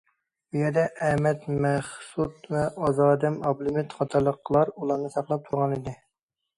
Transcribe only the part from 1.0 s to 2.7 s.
ئەمەت مەخسۇت ۋە